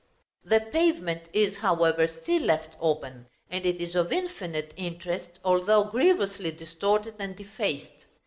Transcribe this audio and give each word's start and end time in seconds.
The 0.43 0.59
pavement 0.61 1.29
is 1.31 1.57
however 1.57 2.07
still 2.07 2.41
left 2.41 2.75
open, 2.79 3.27
and 3.51 3.67
it 3.67 3.79
is 3.79 3.95
of 3.95 4.11
infinite 4.11 4.73
interest, 4.75 5.37
although 5.45 5.83
grievously 5.83 6.49
distorted 6.53 7.13
and 7.19 7.35
defaced. 7.35 8.07